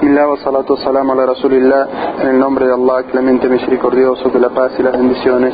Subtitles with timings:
[0.00, 4.48] Bismillah wa salatu salam ala Rasulillah, en el nombre de Allah, clemente misericordioso, que la
[4.48, 5.52] paz y las bendiciones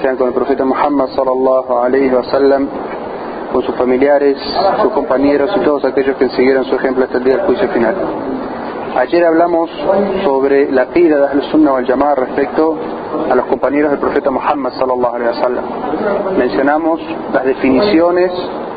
[0.00, 2.68] sean con el profeta Muhammad sallallahu alayhi wa sallam,
[3.52, 4.38] con sus familiares,
[4.82, 7.96] sus compañeros y todos aquellos que siguieron su ejemplo hasta el día del juicio final.
[8.98, 9.68] Ayer hablamos
[10.22, 12.76] sobre la pida de Ahl-Sunnah wal Jama'ah respecto
[13.32, 15.64] a los compañeros del profeta Muhammad sallallahu alaihi wasallam.
[16.38, 17.00] Mencionamos
[17.34, 18.30] las definiciones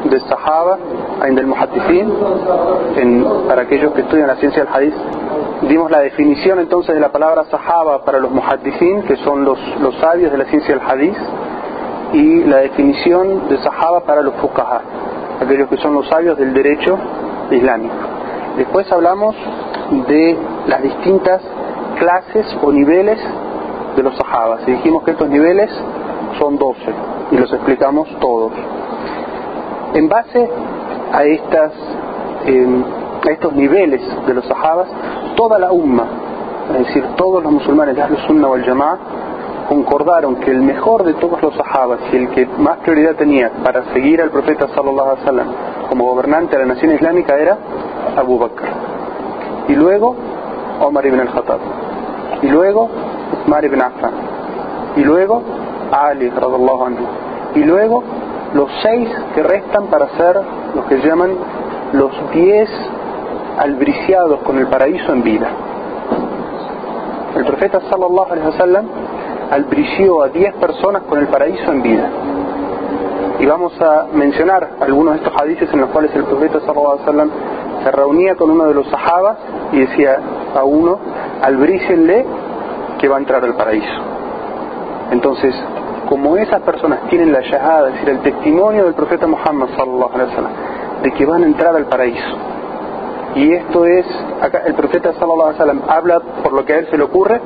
[0.10, 0.78] de Sahaba,
[1.24, 2.14] del Muhaddithin,
[3.48, 4.94] para aquellos que estudian la ciencia del Hadith.
[5.70, 9.96] Dimos la definición entonces de la palabra Sahaba para los Muhaddithin, que son los, los
[9.96, 11.18] sabios de la ciencia del Hadith,
[12.14, 14.82] y la definición de Sahaba para los Fuqaha,
[15.42, 16.98] aquellos que son los sabios del derecho
[17.52, 17.96] islámico.
[18.58, 19.36] Después hablamos
[20.08, 20.38] de
[20.68, 21.42] las distintas
[22.00, 23.20] clases o niveles
[23.96, 24.62] de los sahabas.
[24.68, 25.70] Y dijimos que estos niveles
[26.40, 26.80] son 12
[27.32, 28.52] y los explicamos todos.
[29.96, 30.50] En base
[32.48, 32.84] em,
[33.26, 34.88] a estos niveles de los sahabas,
[35.38, 36.06] toda la umma,
[36.74, 38.98] es decir, todos los musulmanes de Ahl-Sunnah wal Jama'ah,
[39.70, 43.86] concordaron que el mejor de todos los sahabas y el que más prioridad tenía para
[43.94, 45.48] seguir al profeta sallallahu alaihi wasallam
[45.90, 47.58] como gobernante de la nación islámica era
[48.18, 48.66] Abu Bakr.
[49.70, 50.14] Y luego
[50.82, 51.60] Omar ibn al-Khattab.
[52.42, 52.90] Y luego
[53.34, 54.12] Uthman ibn Affan.
[54.98, 55.42] Y luego
[55.92, 57.06] Ali radallahu anhu.
[57.56, 58.04] Y luego
[58.56, 60.42] los seis que restan para ser
[60.74, 61.32] los que llaman
[61.92, 62.70] los diez
[63.60, 65.48] albriciados con el paraíso en vida.
[67.36, 68.86] El profeta sallallahu alaihi wasallam
[69.52, 72.10] albrició a diez personas con el paraíso en vida.
[73.40, 77.06] Y vamos a mencionar algunos de estos hadices en los cuales el profeta sallallahu alaihi
[77.06, 77.30] wasallam
[77.84, 79.38] se reunía con uno de los sahabas
[79.74, 80.18] y decía
[80.56, 80.98] a uno,
[81.42, 82.26] albrícenle
[83.00, 84.02] que va a entrar al paraíso.
[85.12, 85.54] Entonces,
[86.09, 90.31] como esas personas tienen la shahada, es decir, el testimonio del profeta Muhammad sallallahu alaihi
[90.31, 90.53] wasallam,
[91.03, 92.37] de que van a entrar al paraíso.
[93.37, 94.07] Y esto es,
[94.43, 97.41] acá el profeta sallallahu alaihi wasallam habla por lo que a él se le ocurre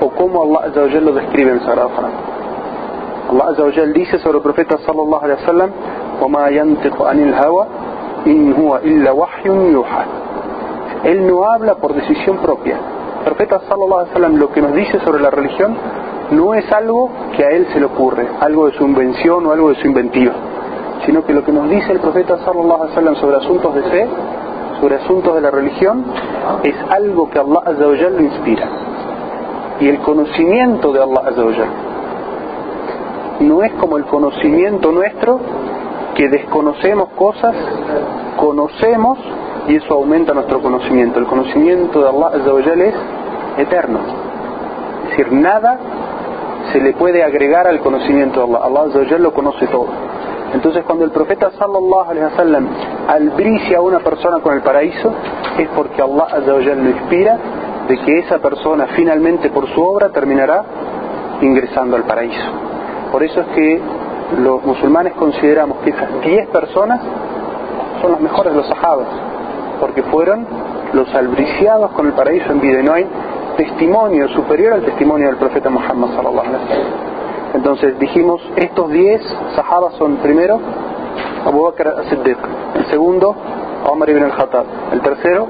[0.00, 2.12] o cómo Allah azza wa lo describe en el Sagrado Corán.
[3.30, 5.70] Allah azza wa dice sobre el profeta sallallahu alaihi wasallam,
[6.22, 7.66] وما ينطق عن الهوى
[8.26, 10.04] إن هو إلا وحي يوحى
[11.04, 12.76] él no habla por decisión propia.
[13.18, 15.76] El profeta sallallahu alaihi wasallam lo que nos dice sobre la religión
[16.31, 19.69] no es algo que a él se le ocurre, algo de su invención o algo
[19.69, 20.33] de su inventiva,
[21.05, 24.07] sino que lo que nos dice el profeta sallallahu alaihi wasallam sobre asuntos de fe,
[24.79, 26.05] sobre asuntos de la religión,
[26.63, 28.67] es algo que Allah azza lo inspira.
[29.79, 31.43] Y el conocimiento de Allah azza
[33.39, 35.39] no es como el conocimiento nuestro
[36.15, 37.55] que desconocemos cosas,
[38.37, 39.19] conocemos
[39.67, 41.19] y eso aumenta nuestro conocimiento.
[41.19, 42.95] El conocimiento de Allah Azza es
[43.57, 43.99] eterno.
[45.03, 45.77] Es decir, nada
[46.77, 48.65] se le puede agregar al conocimiento de Allah.
[48.65, 49.87] Allah Azza lo conoce todo.
[50.53, 52.67] Entonces cuando el profeta sallallahu alaihi wasallam
[53.07, 55.11] albricia a una persona con el paraíso
[55.57, 57.37] es porque Allah Azza lo inspira
[57.87, 60.63] de que esa persona finalmente por su obra terminará
[61.41, 62.51] ingresando al paraíso.
[63.11, 63.81] Por eso es que
[64.39, 67.01] los musulmanes consideramos que esas 10 personas
[68.01, 69.07] son las mejores de los sahabas
[69.79, 70.45] porque fueron
[70.93, 73.07] los albriciados con el paraíso en vida y no hay
[73.57, 76.87] testimonio superior al testimonio del profeta Muhammad sallallahu alaihi wasallam.
[77.55, 79.21] Entonces dijimos, estos diez
[79.55, 80.59] sahabas son primero
[81.45, 82.37] Abu Bakr as-Siddiq,
[82.75, 83.35] el segundo
[83.89, 85.47] Omar ibn al-Khattab, el tercero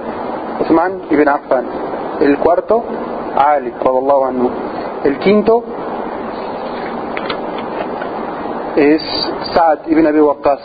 [0.61, 1.65] Uthman ibn Affan,
[2.21, 2.83] el cuarto
[3.35, 4.49] Ali radallahu anhu,
[5.03, 5.63] el quinto
[8.75, 9.03] es
[9.53, 10.61] Sa'd ibn Abi Waqqas,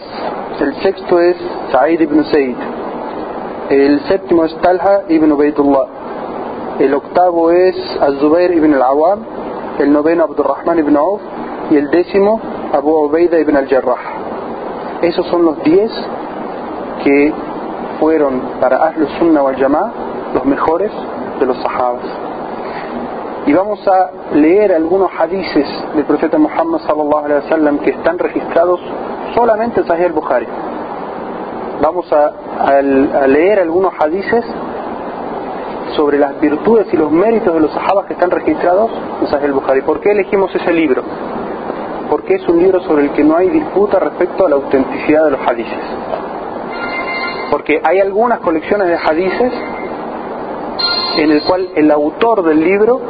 [0.60, 1.36] el sexto es
[1.70, 2.56] Sa'id ibn Said,
[3.70, 6.01] el séptimo es Talha ibn Ubaidullah.
[6.78, 9.20] El octavo es Az-Zubair ibn al-Awam.
[9.78, 11.20] El noveno Abdurrahman ibn Auf.
[11.70, 12.40] Y el décimo
[12.72, 15.00] Abu Ubaida ibn al-Jarrah.
[15.02, 15.90] Esos son los diez
[17.04, 17.32] que
[17.98, 19.92] fueron para Ahlus Sunnah wal Jama'ah
[20.34, 20.90] los mejores
[21.40, 22.04] de los sahabas.
[23.46, 28.80] Y vamos a leer algunos hadices del profeta Muhammad sallallahu alaihi wasallam que están registrados
[29.34, 30.46] solamente en Sahih al-Bukhari
[31.82, 32.32] vamos a,
[33.26, 34.44] leer algunos hadices
[35.96, 38.90] sobre las virtudes y los méritos de los sahabas que están registrados
[39.20, 39.82] en Sahih al-Bukhari.
[39.82, 41.02] ¿Por qué elegimos ese libro?
[42.10, 45.30] Porque es un libro sobre el que no hay disputa respecto a la autenticidad de
[45.32, 45.84] los hadices.
[47.50, 49.52] Porque hay algunas colecciones de hadices
[51.18, 53.00] en el cual el autor del libro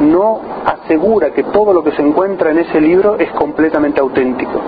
[0.00, 4.60] no asegura que todo lo que se encuentra en ese libro es completamente auténtico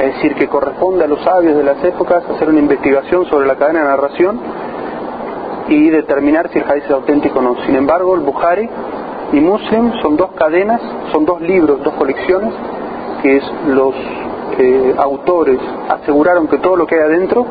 [0.00, 3.56] es decir, que corresponde a los sabios de las épocas hacer una investigación sobre la
[3.56, 4.40] cadena de narración
[5.70, 7.56] y determinar si el hadith es auténtico o no.
[7.64, 8.68] Sin embargo, el Bukhari
[9.32, 10.82] y Muslim son dos cadenas,
[11.12, 12.52] son dos libros, dos colecciones,
[13.22, 13.94] que es los
[14.58, 15.58] eh, autores
[15.88, 17.46] aseguraron que todo lo que hay adentro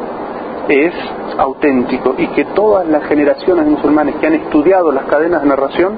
[0.68, 0.94] es
[1.38, 5.94] auténtico y que todas las generaciones musulmanes que han estudiado las cadenas de narración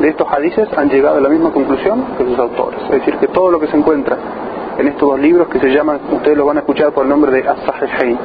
[0.00, 2.80] de estos hadices han llegado a la misma conclusión que sus autores.
[2.84, 4.16] Es decir, que todo lo que se encuentra
[4.78, 7.30] en estos dos libros que se llaman, ustedes lo van a escuchar por el nombre
[7.30, 8.18] de As-Sahihain,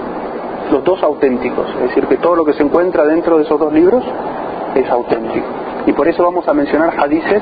[0.71, 3.71] los dos auténticos, es decir, que todo lo que se encuentra dentro de esos dos
[3.71, 4.03] libros
[4.75, 5.45] es auténtico.
[5.85, 7.41] Y por eso vamos a mencionar hadices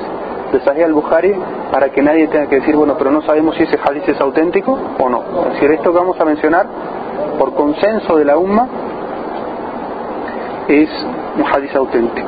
[0.51, 1.33] de Sahih al-Bukhari
[1.72, 4.77] para que nadie tenga que decir, bueno, pero no sabemos si ese hadith es auténtico
[5.00, 5.24] o no.
[5.48, 6.68] Es decir, esto que vamos a mencionar,
[7.39, 8.68] por consenso de la umma,
[10.68, 10.89] es
[11.38, 12.28] un hadith auténtico.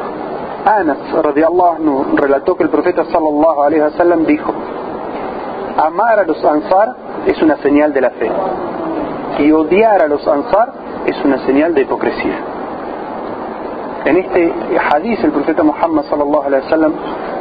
[0.66, 4.54] Anas, radiallahu anhu, relató que el profeta sallallahu alaihi wasallam dijo,
[5.78, 6.96] amar a los ansar
[7.26, 8.30] es una señal de la fe
[9.40, 12.38] y odiar a los ansar es una señal de hipocresía.
[14.06, 14.54] En este
[14.92, 16.94] hadith el profeta Muhammad sallallahu alaihi wasallam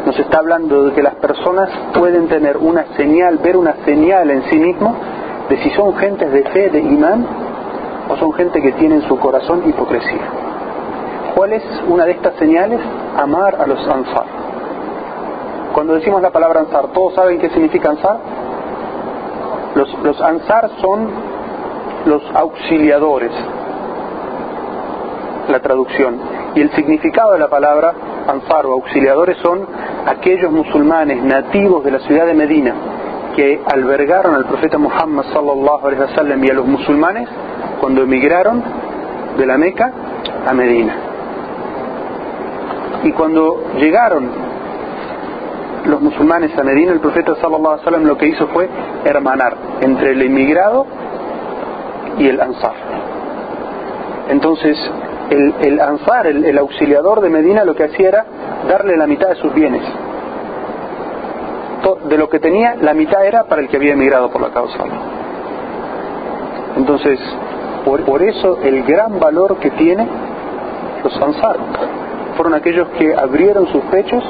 [0.07, 4.45] nos está hablando de que las personas pueden tener una señal, ver una señal en
[4.45, 4.95] sí mismo
[5.49, 7.27] de si son gentes de fe, de imán
[8.09, 10.23] o son gente que tiene en su corazón hipocresía.
[11.35, 12.81] ¿Cuál es una de estas señales?
[13.17, 14.27] Amar a los ansar.
[15.73, 18.19] Cuando decimos la palabra ansar, ¿todos saben qué significa ansar?
[19.75, 21.11] Los, los ansar son
[22.07, 23.33] los auxiliadores,
[25.49, 26.17] la traducción.
[26.55, 27.93] Y el significado de la palabra
[28.27, 29.67] ansar o auxiliadores son
[30.07, 32.75] aquellos musulmanes nativos de la ciudad de Medina
[33.37, 37.29] que albergaron al profeta Muhammad sallallahu alaihi wasallam y a los musulmanes
[37.81, 38.63] cuando emigraron
[39.37, 39.93] de la Meca
[40.47, 40.97] a Medina.
[43.05, 44.31] Y cuando llegaron
[45.85, 48.69] los musulmanes a Medina, el profeta sallallahu alaihi wasallam lo que hizo fue
[49.05, 50.87] hermanar entre el emigrado
[52.19, 52.75] y el ansar.
[54.29, 54.79] Entonces,
[55.31, 58.27] el, el ansar, el, el auxiliador de Medina, lo que hacía era
[58.69, 59.83] darle la mitad de sus bienes.
[62.09, 64.79] De lo que tenía, la mitad era para el que había emigrado por la causa.
[66.77, 67.19] Entonces,
[67.85, 70.07] por, por eso el gran valor que tiene
[71.03, 71.57] los ansar
[72.37, 74.25] fueron aquellos que abrieron sus pechos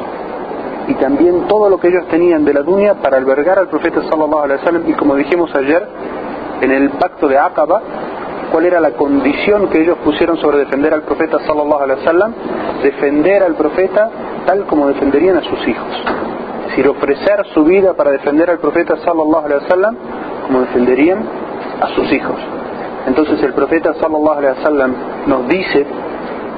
[0.88, 4.44] y también todo lo que ellos tenían de la dunya para albergar al profeta sallallahu
[4.44, 5.86] alaihi wasallam y como dijimos ayer
[6.60, 7.82] en el pacto de Aqaba
[8.56, 12.32] cuál era la condición que ellos pusieron sobre defender al profeta sallallahu alaihi wasallam
[12.82, 14.08] defender al profeta
[14.46, 15.94] tal como defenderían a sus hijos.
[16.62, 19.96] Es decir ofrecer su vida para defender al profeta sallallahu alaihi wasallam
[20.46, 21.18] como defenderían
[21.82, 22.36] a sus hijos.
[23.06, 24.94] Entonces el profeta sallallahu alaihi wasallam
[25.26, 25.86] nos dice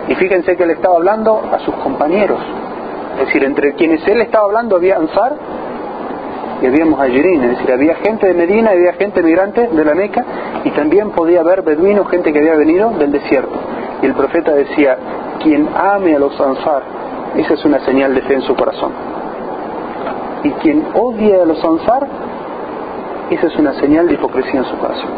[0.07, 2.39] y fíjense que él estaba hablando a sus compañeros.
[3.19, 5.33] Es decir, entre quienes él estaba hablando había Ansar
[6.61, 10.25] y había Muhajirin, es decir, había gente de Medina había gente migrante de la Meca
[10.65, 13.55] y también podía haber beduinos, gente que había venido del desierto.
[14.03, 14.97] Y el profeta decía,
[15.43, 16.83] quien ame a los Ansar,
[17.37, 18.93] esa es una señal de fe en su corazón.
[20.43, 22.07] Y quien odie a los Ansar,
[23.31, 25.11] esa es una señal de hipocresía en su corazón.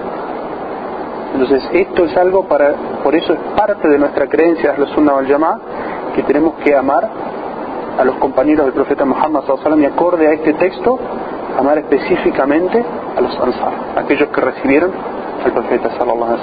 [1.32, 2.72] Entonces, esto es algo para,
[3.04, 5.26] por eso es parte de nuestra creencia, los Sunnah al
[6.14, 7.08] que tenemos que amar
[8.00, 9.43] a los compañeros del profeta Muhammad
[9.76, 10.99] y acorde a este texto
[11.58, 12.82] amar específicamente
[13.17, 14.91] a los ansar, aquellos que recibieron
[15.44, 16.37] al profeta sallallahu.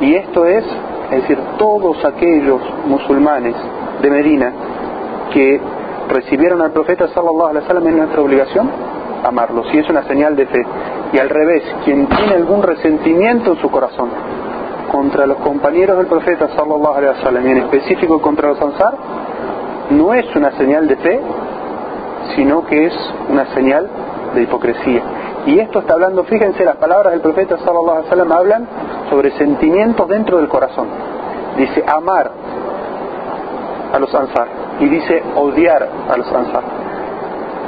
[0.00, 0.64] Y esto es,
[1.10, 3.54] es decir, todos aquellos musulmanes
[4.02, 4.52] de Medina
[5.32, 5.60] que
[6.10, 8.70] recibieron al profeta sallallahu alaihi wasallam es nuestra obligación
[9.24, 10.66] amarlos y es una señal de fe.
[11.12, 14.10] Y al revés, quien tiene algún resentimiento en su corazón
[14.92, 18.94] contra los compañeros del profeta sallallahu alaihi wasallam en específico contra los ansar,
[19.90, 21.20] no es una señal de fe,
[22.36, 22.94] sino que es
[23.28, 23.88] una señal
[24.34, 25.02] de hipocresía.
[25.46, 28.68] Y esto está hablando, fíjense, las palabras del profeta sallallahu alaihi wasallam hablan
[29.08, 30.86] sobre sentimientos dentro del corazón.
[31.56, 32.30] Dice amar
[33.92, 34.46] a los ansar
[34.80, 36.62] y dice odiar a los ansar.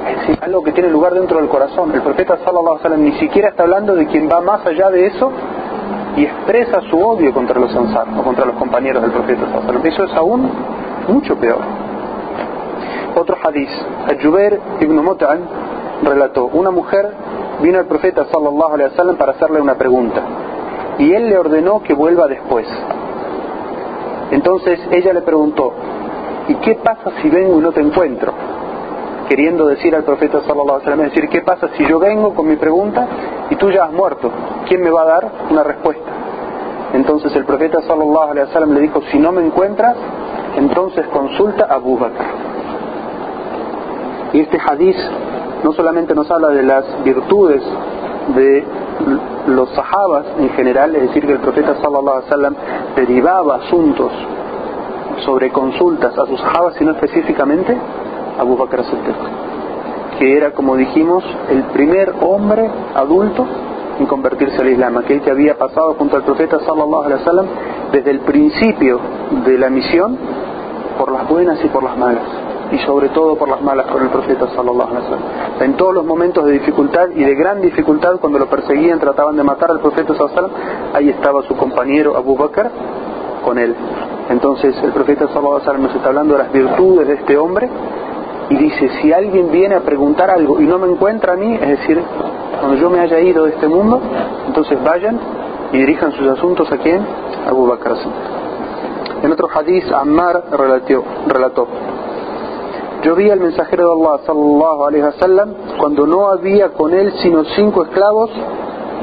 [0.09, 1.93] Es decir, algo que tiene lugar dentro del corazón.
[1.95, 5.07] El profeta sallallahu alaihi wasallam ni siquiera está hablando de quien va más allá de
[5.07, 5.33] eso
[6.17, 9.79] y expresa su odio contra los ansar o contra los compañeros del profeta sallallahu alaihi
[9.79, 9.93] wasallam.
[9.93, 10.51] Eso es aún
[11.09, 11.92] mucho peor.
[13.15, 13.69] Otro hadith,
[14.23, 15.41] Jubair ibn Mut'an
[16.03, 17.11] relató, una mujer
[17.61, 20.23] vino al profeta sallallahu alaihi wasallam para hacerle una pregunta
[20.99, 22.67] y él le ordenó que vuelva después.
[24.31, 25.73] Entonces ella le preguntó,
[26.49, 28.33] ¿y qué pasa si vengo y no te encuentro?
[29.29, 32.57] Queriendo decir al profeta sallallahu alaihi wasallam, decir, ¿qué pasa si yo vengo con mi
[32.57, 33.07] pregunta
[33.51, 34.31] y tú ya has muerto?
[34.67, 36.11] ¿Quién me va a dar una respuesta?
[36.95, 39.97] Entonces el profeta sallallahu alaihi wasallam le dijo, si no me encuentras,
[40.57, 42.52] entonces consulta a Abu Bakr.
[44.33, 44.97] Y este hadiz
[45.63, 47.63] no solamente nos habla de las virtudes
[48.35, 48.65] de
[49.49, 52.55] los sahabas en general, es decir, que el profeta sallallahu alaihi wasallam
[52.97, 54.13] derivaba asuntos
[55.25, 57.77] sobre consultas a sus sahabas, sino específicamente
[58.39, 59.17] a Abu Bakr Siddiq,
[60.19, 63.47] que era, como dijimos, el primer hombre adulto
[63.99, 67.47] en convertirse al Islam, aquel que había pasado junto al profeta sallallahu alaihi wasallam
[67.93, 69.01] desde el principio
[69.45, 70.17] de la misión
[70.99, 74.09] por las buenas y por las malas y sobre todo por las malas con el
[74.09, 75.65] profeta sallallahu alaihi.
[75.65, 79.43] En todos los momentos de dificultad y de gran dificultad cuando lo perseguían, trataban de
[79.43, 80.55] matar al profeta sallallahu alaihi
[80.95, 82.71] ahí estaba su compañero Abu Bakr
[83.45, 83.75] con él.
[84.31, 87.69] Entonces el profeta sallallahu alaihi wasallam nos está hablando de las virtudes de este hombre
[88.49, 91.69] y dice, si alguien viene a preguntar algo y no me encuentra a mí, es
[91.69, 92.03] decir,
[92.61, 94.01] cuando yo me haya ido de este mundo,
[94.47, 95.19] entonces vayan
[95.73, 97.05] y dirijan sus asuntos a quién?
[97.47, 97.97] A Abu Bakr.
[99.23, 101.67] En otro hadith, Ammar relató
[103.03, 107.45] yo vi al mensajero de Allah sallallahu alaihi wasallam cuando no había con él sino
[107.57, 108.31] cinco esclavos,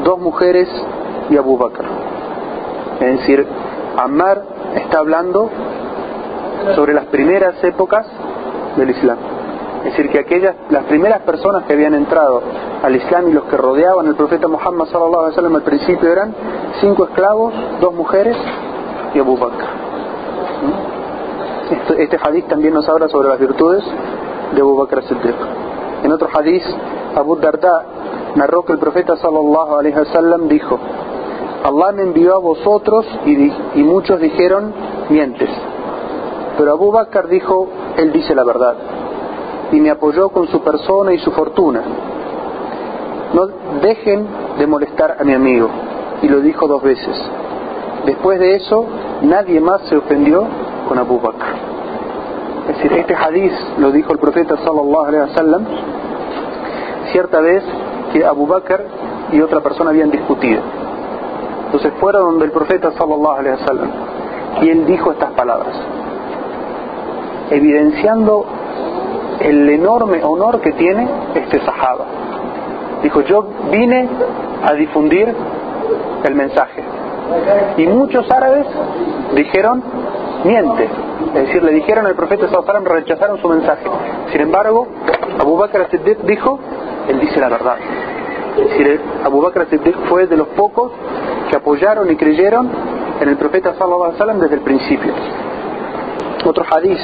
[0.04, 0.70] dos mujeres
[1.30, 1.84] y Abu Bakr.
[3.02, 3.46] Es decir,
[3.98, 4.42] Ammar
[4.76, 5.50] está hablando
[6.76, 8.06] sobre las primeras épocas
[8.78, 9.18] del Islam.
[9.80, 12.42] Es decir, que aquellas, las primeras personas que habían entrado
[12.84, 16.34] al Islam y los que rodeaban al profeta Muhammad sallallahu alaihi wasallam al principio eran
[16.82, 18.38] cinco esclavos, dos mujeres
[19.14, 19.79] y Abu Bakr.
[21.70, 23.84] Este, este hadith también nos habla sobre las virtudes
[24.56, 25.36] de Abu Bakr Siddiq.
[26.04, 26.64] En otro hadith,
[27.16, 27.84] Abu Darda
[28.36, 30.80] narró que el profeta sallallahu alaihi wasallam dijo:
[31.64, 34.74] Allah me envió a vosotros y, y muchos dijeron
[35.10, 35.50] mientes.
[36.58, 38.76] Pero Abu Bakr dijo, él dice la verdad
[39.72, 41.82] y me apoyó con su persona y su fortuna.
[43.34, 43.48] No
[43.82, 45.70] dejen de molestar a mi amigo.
[46.22, 47.16] Y lo dijo dos veces.
[48.06, 48.86] Después de eso,
[49.22, 50.48] nadie más se ofendió
[50.90, 51.46] con Abu Bakr.
[52.68, 55.66] Es decir, este hadith lo dijo el profeta sallallahu alaihi wasallam
[57.12, 57.64] cierta vez
[58.12, 58.86] que Abu Bakr
[59.32, 60.62] y otra persona habían discutido.
[61.68, 63.90] Entonces fueron donde el profeta sallallahu alaihi wasallam
[64.62, 65.76] y él dijo estas palabras,
[67.52, 68.46] evidenciando
[69.40, 72.06] el enorme honor que tiene este sahaba.
[73.04, 74.10] Dijo, yo vine
[74.66, 75.34] a difundir
[76.26, 76.84] el mensaje.
[77.78, 78.66] Y muchos árabes
[79.36, 79.84] dijeron,
[80.44, 80.90] miente.
[81.36, 83.86] Es decir, le dijeron al profeta sallallahu rechazaron su mensaje.
[84.32, 84.88] Sin embargo,
[85.40, 86.60] Abu Bakr Siddiq dijo,
[87.08, 87.76] él dice la verdad.
[88.58, 90.92] Es decir, Abu Bakr Siddiq fue de los pocos
[91.50, 92.70] que apoyaron y creyeron
[93.22, 95.14] en el profeta sallallahu alaihi desde el principio.
[96.46, 97.00] Otro hadith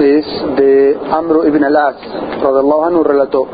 [0.00, 1.96] es de Amr ibn al-As,
[2.42, 3.46] anhu relató,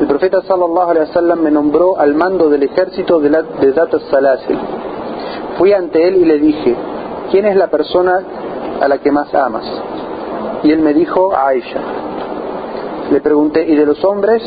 [0.00, 3.94] el profeta sallallahu alaihi wasallam me nombró al mando del ejército de, la, de Dat
[3.94, 4.58] al-Salasil.
[5.56, 6.76] Fui ante él y le dije,
[7.30, 8.20] ¿quién es la persona
[8.80, 9.64] a la que más amas?
[10.62, 11.80] Y él me dijo, Aisha.
[13.10, 14.42] Le pregunté, ¿y de los hombres?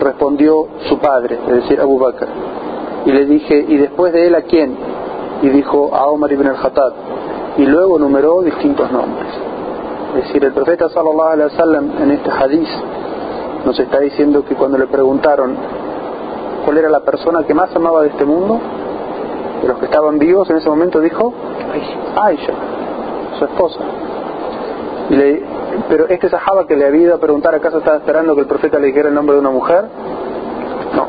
[0.00, 2.28] Respondió su padre, es decir, Abu Bakr.
[3.06, 4.76] Y le dije, ¿y después de él a quién?
[5.42, 6.92] Y dijo, a Omar ibn al-Khattab
[7.58, 9.26] y luego numeró distintos nombres.
[10.16, 12.68] Es decir, el profeta sallallahu alaihi wasallam en este hadith
[13.66, 15.56] nos está diciendo que cuando le preguntaron
[16.64, 18.60] cuál era la persona que más amaba de este mundo,
[19.60, 21.34] de los que estaban vivos en ese momento dijo
[21.70, 22.52] Aisha,
[23.38, 23.80] su esposa.
[25.88, 28.78] pero este sahaba que le había ido a preguntar acaso estaba esperando que el profeta
[28.78, 29.84] le dijera el nombre de una mujer,
[30.94, 31.06] no,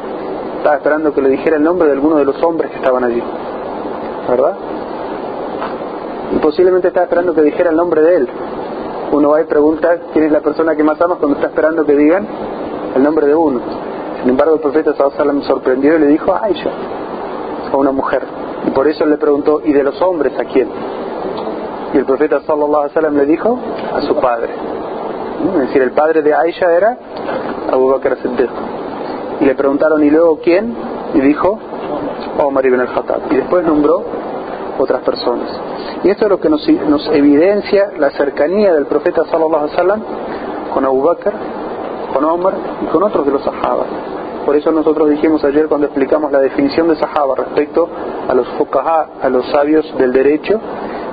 [0.57, 3.23] estaba esperando que le dijera el nombre de alguno de los hombres que estaban allí,
[4.29, 4.55] ¿verdad?
[6.31, 8.29] y posiblemente está esperando que dijera el nombre de él.
[9.11, 11.95] Uno va y pregunta quién es la persona que más amas cuando está esperando que
[11.95, 12.27] digan
[12.95, 13.59] el nombre de uno.
[14.21, 16.69] Sin embargo, el profeta Sallallahu sorprendió y le dijo Aisha,
[17.71, 18.23] a una mujer.
[18.69, 20.67] Y por eso le preguntó, ¿y de los hombres a quién?
[21.91, 23.57] Y el profeta Sallallahu Alaihi le dijo,
[23.95, 24.49] a su padre.
[25.55, 26.95] Es decir, el padre de Aisha era
[27.71, 28.49] Abu Bakr Siddiq.
[29.41, 30.75] Y le preguntaron, ¿y luego quién?
[31.15, 31.57] Y dijo,
[32.37, 33.21] Omar ibn al-Khattab.
[33.31, 34.03] Y después nombró
[34.77, 35.49] otras personas.
[36.03, 36.67] Y esto es lo que nos,
[37.11, 40.01] evidencia la cercanía del profeta sallallahu alaihi wasallam
[40.75, 41.33] con Abu Bakr,
[42.13, 43.87] con Omar y con otros de los sahabas.
[44.45, 47.87] Por eso nosotros dijimos ayer cuando explicamos la definición de sahaba respecto
[48.27, 50.59] a los fuqaha, a los sabios del derecho,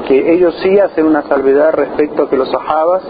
[0.06, 3.02] que ellos sí hacen una salvedad respecto a que los sahabas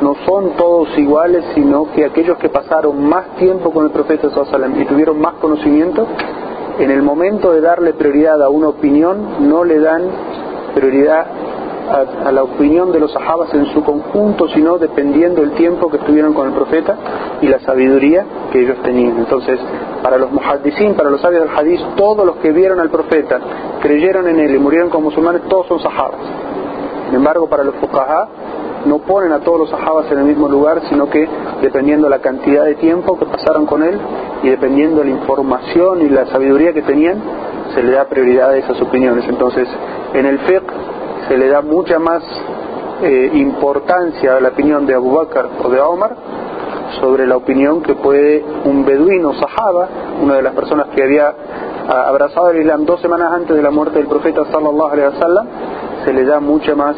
[0.00, 4.84] no son todos iguales, sino que aquellos que pasaron más tiempo con el profeta y
[4.86, 6.06] tuvieron más conocimiento,
[6.78, 10.02] en el momento de darle prioridad a una opinión, no le dan
[10.74, 11.26] prioridad
[11.90, 16.32] a, la opinión de los sahabas en su conjunto, sino dependiendo del tiempo que estuvieron
[16.32, 16.96] con el profeta
[17.40, 19.18] y la sabiduría que ellos tenían.
[19.18, 19.58] Entonces,
[20.02, 23.38] para los muhaddisín, para los sabios del hadith, todos los que vieron al profeta,
[23.80, 26.20] creyeron en él y murieron como musulmanes, todos son sahabas.
[27.06, 28.28] Sin embargo, para los fuqaha,
[28.86, 31.28] no ponen a todos los sahabas en el mismo lugar, sino que
[31.60, 33.98] dependiendo la cantidad de tiempo que pasaron con él
[34.42, 37.20] y dependiendo la información y la sabiduría que tenían,
[37.74, 39.24] se le da prioridad a esas opiniones.
[39.28, 39.68] Entonces,
[40.14, 40.62] en el fiqh
[41.30, 42.24] se le da mucha más
[43.02, 46.16] eh, importancia a la opinión de Abu Bakr o de Omar
[47.00, 49.88] sobre la opinión que puede un beduino sahaba,
[50.20, 51.32] una de las personas que había
[51.88, 55.46] abrazado al Islam dos semanas antes de la muerte del profeta sallallahu alaihi wasallam,
[56.04, 56.96] se le da mucha más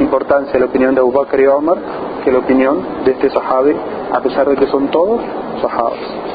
[0.00, 1.76] importancia a la opinión de Abu Bakr y Omar
[2.24, 3.76] que la opinión de este sahabi,
[4.12, 5.20] a pesar de que son todos
[5.62, 6.29] sahabas.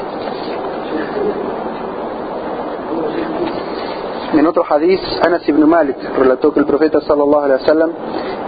[4.36, 7.90] En otro hadith, Anas ibn Malik relató que el profeta sallallahu alaihi wasallam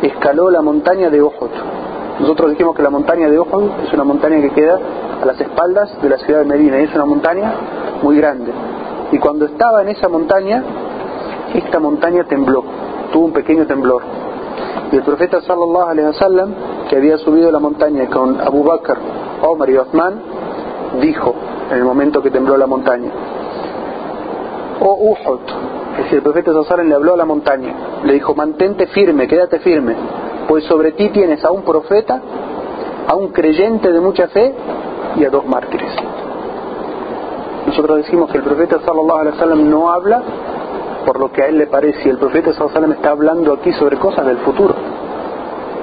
[0.02, 1.50] escaló la montaña de Uhud.
[2.20, 4.78] Nosotros dijimos que la montaña de Uhud es una montaña que queda
[5.22, 7.52] a las espaldas de la ciudad de Medina y es una montaña
[8.02, 8.52] muy grande.
[9.12, 10.62] Y cuando estaba en esa montaña,
[11.54, 12.62] esta montaña tembló,
[13.10, 14.02] tuvo un pequeño temblor.
[14.92, 16.54] Y el profeta sallallahu alaihi wasallam,
[16.90, 18.98] que había subido la montaña con Abu Bakr,
[19.42, 20.20] Omar y Osman,
[21.00, 21.34] dijo
[21.70, 23.10] en el momento que tembló la montaña,
[24.80, 25.40] Oh Uhud,
[26.08, 27.74] decir, el profeta sallallahu le habló a la montaña,
[28.04, 29.94] le dijo, mantente firme, quédate firme,
[30.48, 32.20] pues sobre ti tienes a un profeta,
[33.06, 34.54] a un creyente de mucha fe
[35.16, 35.92] y a dos mártires.
[37.66, 40.22] Nosotros decimos que el profeta sallallahu alaihi wasallam no habla
[41.04, 43.98] por lo que a él le parece y el profeta sallallahu está hablando aquí sobre
[43.98, 44.74] cosas del futuro,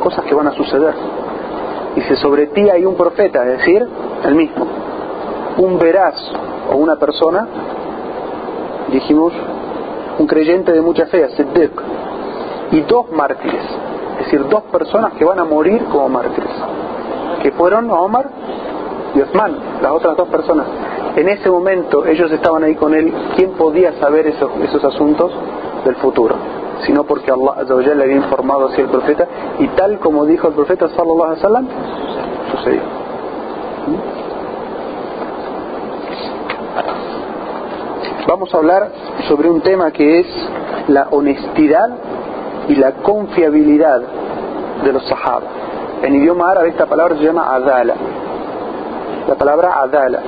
[0.01, 0.93] cosas que van a suceder.
[1.95, 3.87] Dice, sobre ti hay un profeta, es decir,
[4.25, 4.65] el mismo,
[5.57, 6.15] un veraz
[6.71, 7.47] o una persona,
[8.91, 9.31] dijimos,
[10.19, 11.71] un creyente de mucha fe, Siddiq,
[12.71, 13.63] y dos mártires,
[14.19, 16.51] es decir, dos personas que van a morir como mártires,
[17.41, 18.29] que fueron Omar
[19.13, 20.67] y Osman, las otras dos personas.
[21.15, 23.13] En ese momento ellos estaban ahí con él.
[23.37, 25.31] ¿Quién podía saber esos, esos asuntos
[25.85, 26.35] del futuro?
[26.85, 29.25] Sino porque Allah le había informado así al profeta
[29.59, 31.67] y tal como dijo el profeta sallallahu alaihi wasallam,
[32.51, 32.81] sucedió.
[38.27, 38.91] Vamos a hablar
[39.27, 40.27] sobre un tema que es
[40.87, 41.89] la honestidad
[42.67, 44.01] y la confiabilidad
[44.83, 45.43] de los sahaba.
[46.01, 47.93] En idioma árabe esta palabra se llama adala.
[49.27, 50.19] La palabra adala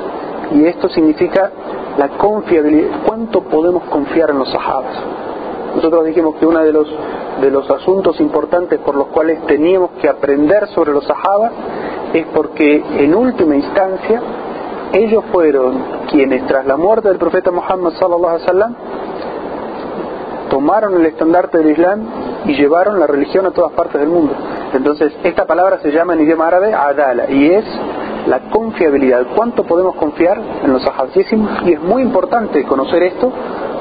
[0.53, 1.51] y esto significa
[1.97, 2.99] la confiabilidad.
[3.03, 4.95] ¿Cuánto podemos confiar en los sahabas?
[5.75, 6.87] Nosotros dijimos que uno de los,
[7.41, 11.51] de los asuntos importantes por los cuales teníamos que aprender sobre los sahabas
[12.13, 14.21] es porque en última instancia
[14.93, 18.75] ellos fueron quienes tras la muerte del profeta Muhammad sallallahu alaihi wasallam
[20.49, 22.01] tomaron el estandarte del Islam
[22.45, 24.33] y llevaron la religión a todas partes del mundo.
[24.73, 27.65] Entonces, esta palabra se llama en idioma árabe adala y es
[28.27, 29.27] la confiabilidad.
[29.35, 31.15] ¿Cuánto podemos confiar en los sahabas?
[31.65, 33.31] Y es muy importante conocer esto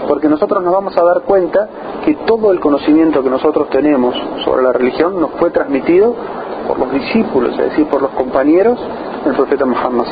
[0.08, 1.68] porque nosotros nos vamos a dar cuenta
[2.04, 4.14] que todo el conocimiento que nosotros tenemos
[4.44, 6.14] sobre la religión nos fue transmitido
[6.68, 8.78] por los discípulos, es decir, por los compañeros
[9.24, 10.06] del profeta Muhammad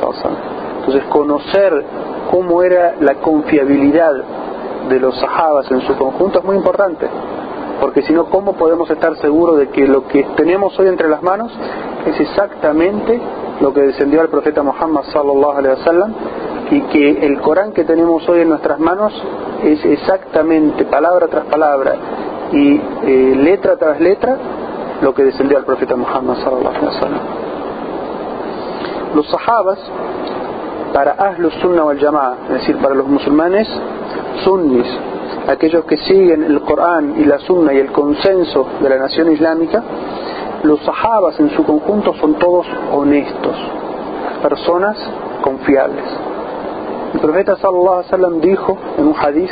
[0.86, 1.84] Entonces, conocer
[2.30, 4.12] cómo era la confiabilidad
[4.88, 7.08] de los sahabas en su conjunto es muy importante,
[7.80, 11.22] porque si no, ¿cómo podemos estar seguros de que lo que tenemos hoy entre las
[11.22, 11.50] manos
[12.06, 13.18] es exactamente
[13.60, 16.14] lo que descendió al profeta Muhammad sallallahu alaihi wasallam
[16.70, 19.12] y que el Corán que tenemos hoy en nuestras manos
[19.62, 21.94] es exactamente palabra tras palabra
[22.52, 24.36] y eh, letra tras letra
[25.00, 27.20] lo que descendió al profeta Muhammad sallallahu alaihi wasallam.
[29.14, 29.78] Los sahabas
[30.94, 33.66] para Ahlus Sunnah wal Jama'a, es decir, para los musulmanes
[34.44, 34.86] sunnis,
[35.48, 39.82] aquellos que siguen el Corán y la Sunna y el consenso de la nación islámica,
[40.62, 43.56] los sahabas en su conjunto son todos honestos,
[44.40, 44.96] personas
[45.42, 46.04] confiables.
[47.14, 49.50] El profeta sallallahu alaihi wasallam dijo en un hadith,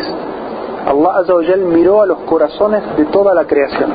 [0.86, 3.90] Allah azza miró a los corazones de toda la creación.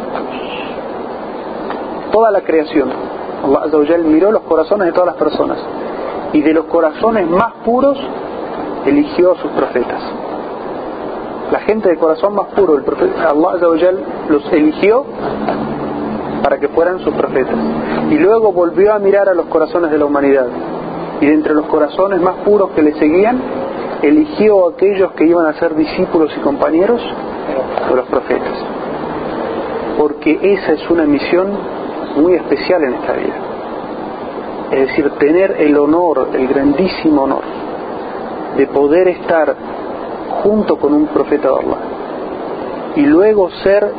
[2.11, 2.89] Toda la creación.
[3.45, 5.59] Allah azza miró los corazones de todas las personas
[6.33, 7.97] y de los corazones más puros
[8.85, 10.01] eligió a sus profetas.
[11.51, 13.93] La gente de corazón más puro, el profeta, Allah
[14.29, 15.05] los eligió
[16.43, 17.55] para que fueran sus profetas.
[18.09, 20.47] Y luego volvió a mirar a los corazones de la humanidad.
[21.21, 23.41] Y de entre los corazones más puros que le seguían,
[24.01, 27.01] eligió a aquellos que iban a ser discípulos y compañeros
[27.89, 28.53] de los profetas.
[29.97, 31.47] Porque esa es una misión
[32.17, 33.46] muy especial en esta vida.
[34.71, 37.43] Es decir, tener el honor, el grandísimo honor,
[38.57, 39.55] de poder estar
[40.43, 41.77] junto con un profeta de Allah.
[42.95, 43.91] Y luego ser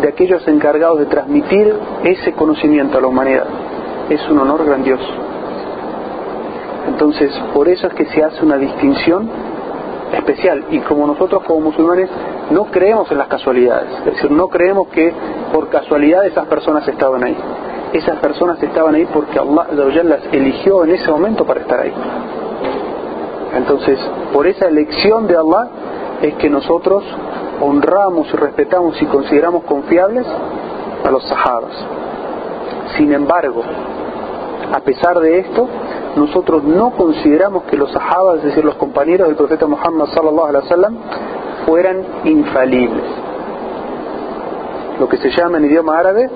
[0.00, 3.44] de aquellos encargados de transmitir ese conocimiento a la humanidad.
[4.08, 5.06] Es un honor grandioso.
[6.88, 9.28] Entonces, por eso es que se hace una distinción
[10.12, 10.64] especial.
[10.70, 12.08] Y como nosotros como musulmanes
[12.50, 15.12] no creemos en las casualidades, es decir, no creemos que
[15.52, 17.36] por casualidad esas personas estaban ahí.
[17.92, 21.92] Esas personas estaban ahí porque Allah las eligió en ese momento para estar ahí.
[23.56, 23.98] Entonces,
[24.32, 25.68] por esa elección de Allah
[26.22, 27.04] es que nosotros
[27.60, 30.26] honramos y respetamos y consideramos confiables
[31.04, 31.72] a los sahabas.
[32.96, 33.62] Sin embargo,
[34.72, 35.68] a pesar de esto,
[36.16, 40.64] nosotros no consideramos que los sahabas, es decir, los compañeros del profeta Muhammad sallallahu alaihi
[40.64, 40.96] wasallam,
[41.66, 43.04] fueran infalibles.
[44.98, 46.30] Lo que se llama en idioma árabe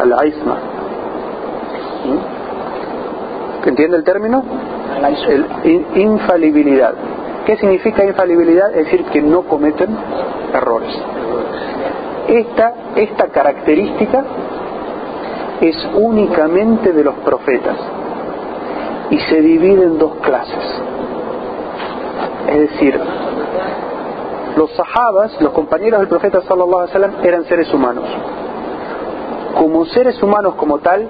[0.00, 0.73] al-aisma.
[3.64, 4.42] ¿Entiende el término?
[5.28, 6.94] El, infalibilidad.
[7.46, 8.70] ¿Qué significa infalibilidad?
[8.70, 9.96] Es decir, que no cometen
[10.52, 10.92] errores.
[12.28, 14.24] Esta, esta característica
[15.60, 17.76] es únicamente de los profetas
[19.10, 20.82] y se divide en dos clases.
[22.48, 22.98] Es decir,
[24.56, 28.04] los sahabas, los compañeros del profeta sallallahu alaihi wasallam, eran seres humanos.
[29.54, 31.08] Como seres humanos como tal,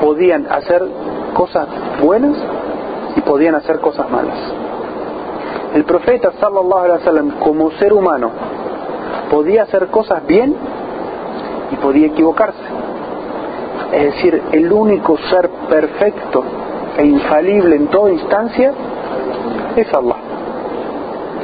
[0.00, 0.82] podían hacer
[1.34, 1.66] cosas
[2.02, 2.36] buenas
[3.16, 4.38] y podían hacer cosas malas.
[5.74, 8.30] El profeta sallallahu alaihi wasallam como ser humano
[9.30, 10.54] podía hacer cosas bien
[11.70, 12.62] y podía equivocarse.
[13.92, 16.42] Es decir, el único ser perfecto
[16.96, 18.72] e infalible en toda instancia
[19.76, 20.16] es Allah.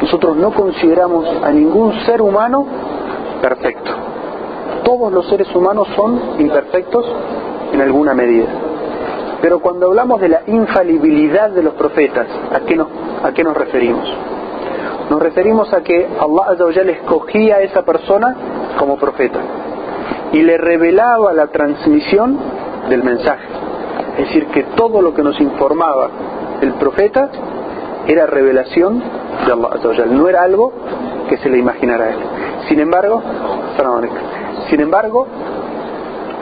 [0.00, 2.66] Nosotros no consideramos a ningún ser humano
[3.40, 3.90] perfecto.
[4.84, 7.06] Todos los seres humanos son imperfectos
[7.74, 8.46] en alguna medida.
[9.42, 12.76] Pero cuando hablamos de la infalibilidad de los profetas, ¿a qué
[13.44, 14.08] nos, referimos?
[15.10, 18.36] Nos referimos a que Allah escogía a esa persona
[18.78, 19.40] como profeta
[20.32, 22.38] y le revelaba la transmisión
[22.88, 23.46] del mensaje.
[24.18, 26.08] Es decir, que todo lo que nos informaba
[26.62, 27.28] el profeta
[28.06, 29.02] era revelación
[29.44, 30.72] de Allah no era algo
[31.28, 32.18] que se le imaginara a él.
[32.68, 33.22] Sin embargo,
[34.70, 35.26] sin embargo,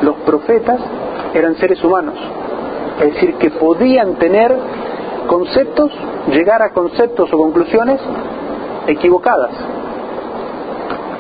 [0.03, 0.81] los profetas
[1.35, 2.15] eran seres humanos,
[3.01, 4.55] es decir, que podían tener
[5.27, 5.91] conceptos,
[6.29, 8.01] llegar a conceptos o conclusiones
[8.87, 9.51] equivocadas.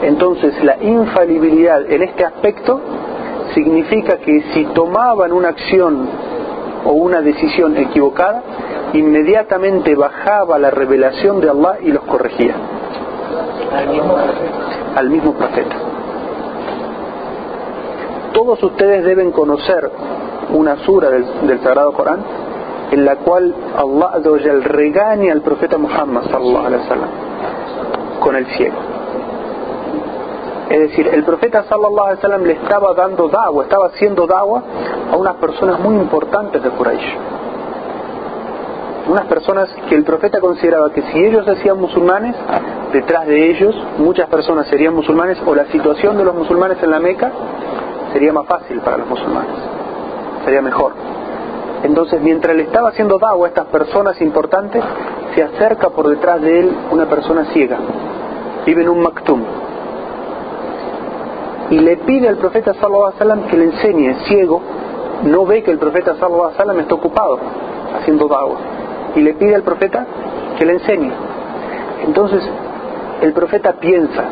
[0.03, 2.81] Entonces, la infalibilidad en este aspecto
[3.55, 6.09] significa que si tomaban una acción
[6.85, 8.43] o una decisión equivocada,
[8.93, 12.55] inmediatamente bajaba la revelación de Allah y los corregía.
[14.97, 15.92] Al mismo profeta.
[18.33, 19.91] Todos ustedes deben conocer
[20.55, 22.21] una sura del, Sagrado Corán
[22.91, 27.09] en la cual Allah regaña al profeta Muhammad sallallahu alaihi wasallam
[28.21, 28.77] con el ciego.
[30.71, 34.63] Es decir, el profeta sallallahu alaihi wasallam le estaba dando dawa, estaba haciendo dawa
[35.11, 37.17] a unas personas muy importantes de Quraysh.
[39.09, 42.37] Unas personas que el profeta consideraba que si ellos hacían musulmanes,
[42.93, 47.01] detrás de ellos muchas personas serían musulmanes o la situación de los musulmanes en la
[47.01, 47.33] Meca
[48.13, 49.57] sería más fácil para los musulmanes,
[50.45, 50.93] sería mejor.
[51.83, 54.83] Entonces, mientras le estaba haciendo dawa a estas personas importantes,
[55.35, 57.79] se acerca por detrás de él una persona ciega,
[58.65, 59.43] vive en un maktum,
[61.71, 64.61] y le pide al profeta sallallahu alaihi que le enseñe, ciego,
[65.25, 67.39] no ve que el profeta sallallahu alaihi está ocupado
[67.99, 68.57] haciendo dawa
[69.15, 70.07] y le pide al profeta
[70.59, 71.11] que le enseñe.
[72.07, 72.43] Entonces,
[73.23, 74.25] el profeta piensa,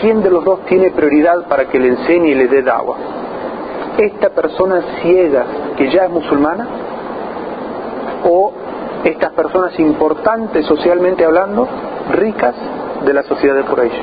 [0.00, 2.96] ¿quién de los dos tiene prioridad para que le enseñe y le dé dawa?
[3.98, 5.44] ¿Esta persona ciega
[5.76, 6.66] que ya es musulmana?
[8.28, 8.52] ¿O
[9.04, 11.66] estas personas importantes socialmente hablando,
[12.10, 12.54] ricas
[13.04, 14.02] de la sociedad de Quraysh?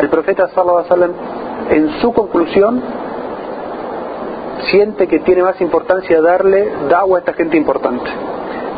[0.00, 1.12] El profeta sallallahu alaihi
[1.70, 2.82] en su conclusión
[4.70, 8.10] siente que tiene más importancia darle dawa a esta gente importante.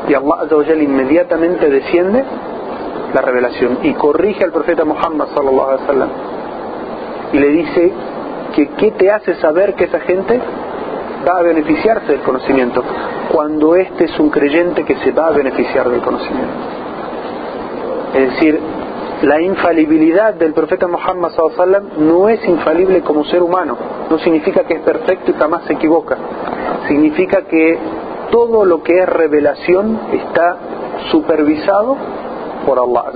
[0.08, 2.24] Y Allah inmediatamente desciende
[3.14, 6.08] la revelación y corrige al profeta Muhammad sallallahu alaihi wasallam
[7.32, 7.92] y le dice
[8.52, 10.40] que qué te hace saber que esa gente
[11.26, 12.82] va a beneficiarse del conocimiento
[13.30, 16.52] cuando este es un creyente que se va a beneficiar del conocimiento.
[18.14, 18.60] Es decir,
[19.22, 23.76] la infalibilidad del profeta Muhammad sallam no es infalible como ser humano,
[24.10, 26.16] no significa que es perfecto y jamás se equivoca,
[26.88, 27.78] significa que
[28.30, 30.56] todo lo que es revelación está
[31.10, 31.96] supervisado
[32.66, 33.12] por Allah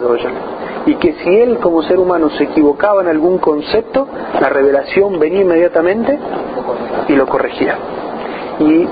[0.86, 4.06] y que si él como ser humano se equivocaba en algún concepto,
[4.40, 6.16] la revelación venía inmediatamente
[7.08, 7.76] y lo corregía.
[8.60, 8.88] Y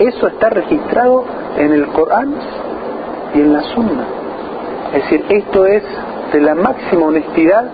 [0.00, 1.24] eso está registrado
[1.56, 2.34] en el Corán
[3.34, 4.04] y en la Sunna.
[4.94, 5.82] Es decir, esto es
[6.32, 7.64] de la máxima honestidad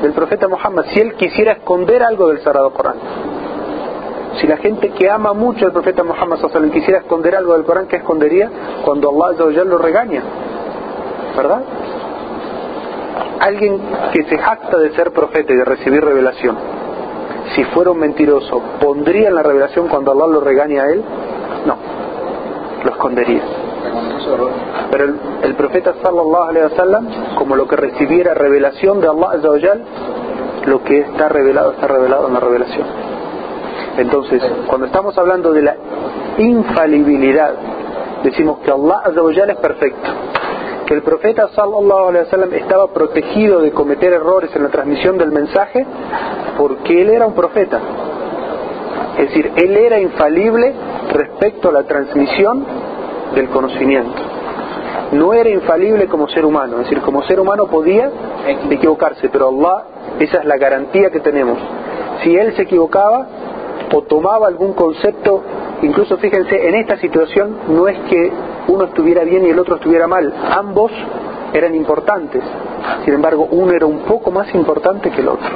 [0.00, 2.96] del profeta Muhammad si él quisiera esconder algo del Sagrado Corán.
[4.40, 6.38] Si la gente que ama mucho al profeta Muhammad
[6.72, 8.50] quisiera esconder algo del Corán, ¿qué escondería?
[8.84, 10.22] Cuando Allah lo regaña.
[11.36, 11.62] ¿Verdad?
[13.40, 13.80] Alguien
[14.12, 16.56] que se jacta de ser profeta y de recibir revelación,
[17.54, 21.02] si fuera un mentiroso, ¿pondría en la revelación cuando Allah lo regaña a él?
[21.66, 21.76] No,
[22.84, 23.42] lo escondería.
[24.90, 25.04] Pero
[25.42, 29.78] el, profeta sallallahu alaihi wasallam, como lo que recibiera revelación de Allah
[30.66, 32.86] lo que está revelado está revelado en la revelación.
[33.98, 35.76] Entonces, cuando estamos hablando de la
[36.38, 37.54] infalibilidad
[38.22, 40.10] decimos que Allah es perfecto,
[40.86, 42.16] que el profeta sallallahu
[42.52, 45.86] estaba protegido de cometer errores en la transmisión del mensaje
[46.56, 47.80] porque él era un profeta.
[49.18, 50.74] Es decir, él era infalible
[51.12, 52.64] respecto a la transmisión
[53.34, 54.22] del conocimiento.
[55.12, 58.10] No era infalible como ser humano, es decir, como ser humano podía
[58.70, 59.84] equivocarse, pero Allah,
[60.18, 61.58] esa es la garantía que tenemos.
[62.22, 63.26] Si él se equivocaba
[63.92, 65.42] o tomaba algún concepto,
[65.82, 68.32] incluso fíjense, en esta situación no es que
[68.68, 70.90] uno estuviera bien y el otro estuviera mal, ambos
[71.52, 72.42] eran importantes,
[73.04, 75.50] sin embargo uno era un poco más importante que el otro.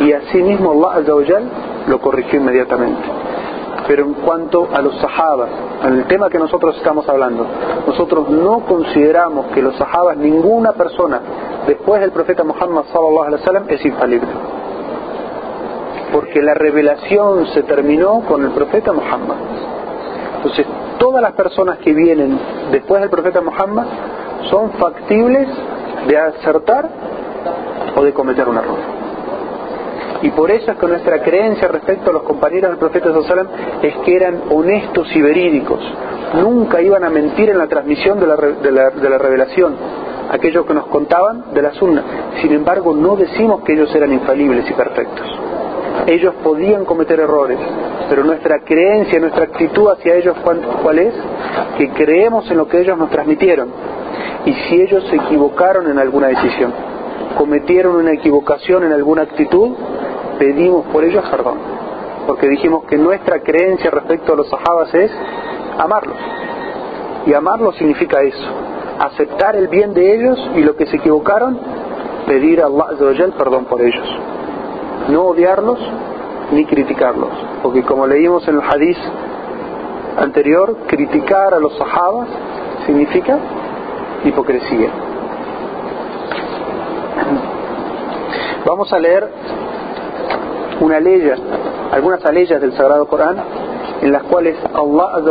[0.00, 1.40] Y así mismo Allah
[1.86, 3.02] lo corrigió inmediatamente.
[3.86, 5.50] Pero en cuanto a los sahabas,
[5.84, 7.46] el tema que nosotros estamos hablando,
[7.86, 11.20] nosotros no consideramos que los sahabas, ninguna persona
[11.66, 14.28] después del profeta Muhammad sallallahu alaihi wasallam es infalible.
[16.12, 19.36] Porque la revelación se terminó con el profeta Muhammad.
[20.36, 20.66] Entonces,
[21.00, 22.38] todas las personas que vienen
[22.70, 23.86] después del profeta Muhammad
[24.50, 25.48] son factibles
[26.06, 26.88] de acertar
[27.96, 28.78] o de cometer un error.
[30.22, 33.48] Y por eso es que nuestra creencia respecto a los compañeros del profeta Sallam
[33.80, 35.80] es que eran honestos y verídicos.
[36.34, 39.74] Nunca iban a mentir en la transmisión de la, de la, revelación,
[40.30, 42.02] aquellos que nos contaban de la sunna.
[42.42, 45.26] Sin embargo, no decimos que ellos eran infalibles y perfectos.
[46.06, 47.58] Ellos podían cometer errores,
[48.10, 50.36] pero nuestra creencia, nuestra actitud hacia ellos,
[50.82, 51.14] ¿cuál es?
[51.78, 53.70] Que creemos en lo que ellos nos transmitieron.
[54.44, 56.72] Y si ellos se equivocaron en alguna decisión,
[57.38, 59.76] cometieron una equivocación en alguna actitud,
[60.40, 61.58] pedimos por ellos perdón.
[62.26, 65.12] Porque dijimos que nuestra creencia respecto a los sahabas es
[65.78, 66.18] amarlos.
[67.26, 68.48] Y amarlos significa eso,
[68.98, 71.60] aceptar el bien de ellos y lo que se equivocaron,
[72.26, 74.08] pedir a Allah perdón por ellos.
[75.10, 75.78] No odiarlos
[76.52, 77.30] ni criticarlos.
[77.62, 78.98] Porque como leímos en el hadith
[80.18, 82.28] anterior, criticar a los sahabas
[82.86, 83.38] significa
[84.24, 84.90] hipocresía.
[88.66, 89.26] Vamos a leer
[90.80, 91.30] una ley,
[91.92, 93.36] algunas leyes del Sagrado Corán
[94.02, 95.22] en las cuales Allah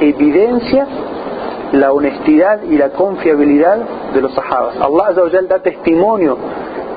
[0.00, 0.86] evidencia
[1.72, 3.78] la honestidad y la confiabilidad
[4.14, 4.76] de los sahabas.
[4.80, 6.36] Allah da testimonio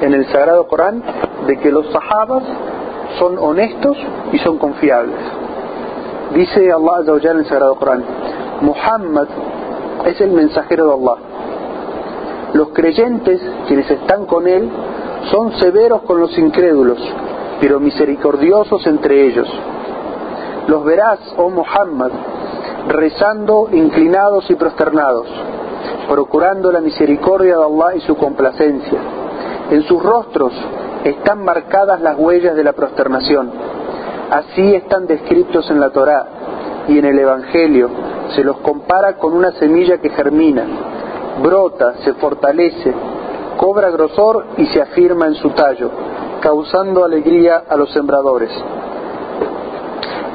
[0.01, 1.03] en el Sagrado Corán
[1.45, 2.43] de que los sahabas
[3.19, 3.97] son honestos
[4.31, 5.19] y son confiables.
[6.33, 8.03] Dice Allah en el Sagrado Corán,
[8.61, 9.27] Muhammad
[10.05, 11.21] es el mensajero de Allah.
[12.53, 14.69] Los creyentes, quienes están con él,
[15.31, 16.99] son severos con los incrédulos
[17.61, 19.47] pero misericordiosos entre ellos.
[20.67, 22.09] Los verás, oh Muhammad,
[22.87, 25.27] rezando inclinados y prosternados,
[26.09, 28.99] procurando la misericordia de Allah y su complacencia.
[29.69, 30.51] En sus rostros
[31.03, 33.51] están marcadas las huellas de la prosternación.
[34.29, 36.25] Así están descritos en la Torá
[36.87, 37.89] y en el Evangelio.
[38.35, 40.63] Se los compara con una semilla que germina,
[41.41, 42.93] brota, se fortalece,
[43.57, 45.91] cobra grosor y se afirma en su tallo
[46.41, 48.49] causando alegría a los sembradores.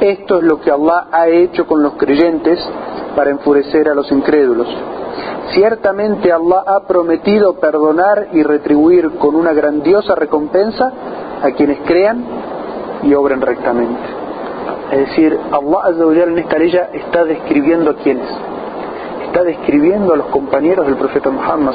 [0.00, 2.59] Esto es lo que Allah ha hecho con los creyentes
[3.14, 4.68] para enfurecer a los incrédulos.
[5.55, 10.93] Ciertamente Allah ha prometido perdonar y retribuir con una grandiosa recompensa
[11.43, 12.25] a quienes crean
[13.03, 14.01] y obren rectamente.
[14.93, 18.29] Es decir, Allah en esta ley está describiendo a quienes.
[19.27, 21.75] Está describiendo a los compañeros del profeta Muhammad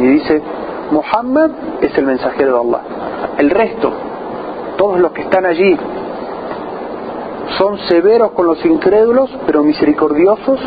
[0.00, 0.42] y dice,
[0.90, 2.82] Muhammad es el mensajero de Allah.
[3.38, 3.92] El resto,
[4.76, 5.76] todos los que están allí,
[7.58, 10.60] son severos con los incrédulos, pero misericordiosos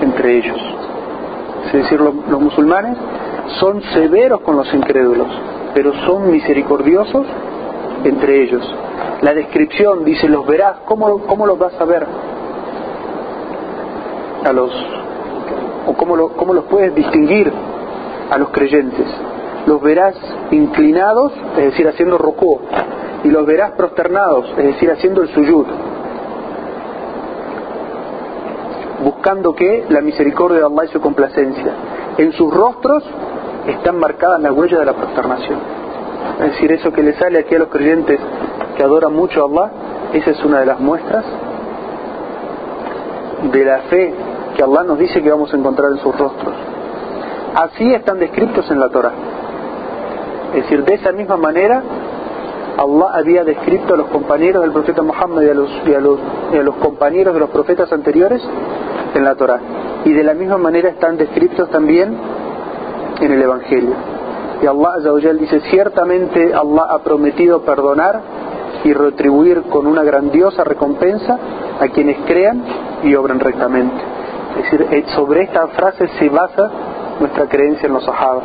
[0.00, 0.77] entre ellos.
[1.68, 2.96] Es decir, los, musulmanes
[3.60, 5.28] son severos con los incrédulos,
[5.74, 7.26] pero son misericordiosos
[8.04, 8.74] entre ellos.
[9.22, 12.06] La descripción dice, los verás, ¿cómo, cómo los vas a ver?
[14.44, 14.70] A los,
[15.86, 17.52] o cómo, cómo los puedes distinguir
[18.30, 19.06] a los creyentes
[19.68, 20.14] los verás
[20.50, 22.60] inclinados, es decir, haciendo rocó,
[23.22, 25.66] y los verás prosternados, es decir, haciendo el suyud.
[29.08, 31.72] Buscando que la misericordia de Allah y su complacencia.
[32.18, 33.02] En sus rostros
[33.66, 35.58] están marcadas las huellas de la prosternación.
[36.40, 38.20] Es decir, eso que le sale aquí a los creyentes
[38.76, 39.72] que adoran mucho a Allah,
[40.12, 41.24] esa es una de las muestras
[43.50, 44.12] de la fe
[44.54, 46.54] que Allah nos dice que vamos a encontrar en sus rostros.
[47.54, 49.12] Así están descritos en la Torah.
[50.54, 51.82] Es decir, de esa misma manera,
[52.78, 57.50] Allah había descrito a los compañeros del profeta Muhammad y a los, compañeros de los
[57.50, 58.40] profetas anteriores
[59.14, 59.58] en la Torah.
[60.04, 62.16] Y de la misma manera están descritos también
[63.20, 63.94] en el Evangelio.
[64.62, 64.92] Y Allah
[65.40, 68.20] dice, ciertamente Allah ha prometido perdonar
[68.84, 71.36] y retribuir con una grandiosa recompensa
[71.80, 72.62] a quienes crean
[73.02, 74.00] y obren rectamente.
[74.56, 76.70] Es decir, eh, sobre esta frase se basa
[77.18, 78.44] nuestra creencia en los sahabas.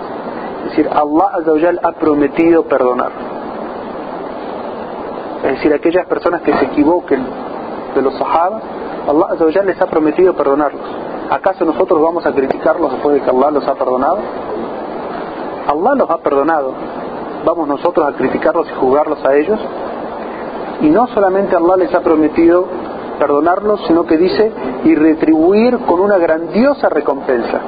[0.64, 3.33] Es decir, Allah ha prometido perdonar.
[5.44, 7.26] Es decir, aquellas personas que se equivoquen
[7.96, 8.64] de los sahabas,
[9.08, 10.82] Allah les ha prometido perdonarlos.
[11.30, 14.20] ¿Acaso nosotros vamos a criticarlos después de que Allah los ha perdonado?
[15.68, 16.74] Allah los ha perdonado.
[17.46, 19.60] ¿Vamos nosotros a criticarlos y juzgarlos a ellos?
[20.82, 22.66] Y no solamente Allah les ha prometido
[23.20, 24.52] perdonarlos, sino que dice
[24.86, 27.60] y retribuir con una grandiosa recompensa.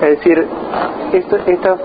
[0.00, 0.46] Es decir,
[1.12, 1.78] estas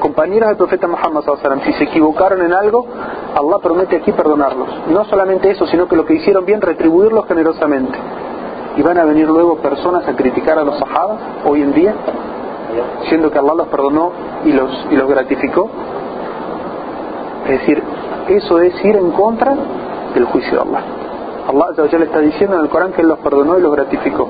[0.00, 1.24] compañeras del profeta Muhammad
[1.64, 2.86] si se equivocaron en algo,
[3.34, 4.68] Allah promete aquí perdonarlos.
[4.88, 7.98] No solamente eso, sino que lo que hicieron bien, retribuirlos generosamente.
[8.76, 11.94] Y van a venir luego personas a criticar a los sahabas hoy en día,
[13.08, 14.12] siendo que Allah los perdonó
[14.44, 15.70] y los, y los gratificó.
[17.44, 17.82] Es decir,
[18.28, 19.54] eso es ir en contra
[20.14, 20.82] del juicio de Allah.
[21.48, 24.28] Allah ya le está diciendo en el Corán que Él los perdonó y los gratificó.